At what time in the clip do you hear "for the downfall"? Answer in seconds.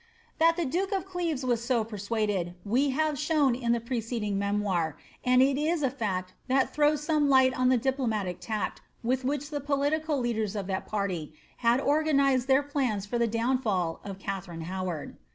13.05-13.99